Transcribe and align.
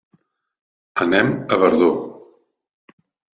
Anem 1.05 1.29
a 1.35 1.59
Verdú. 1.65 1.91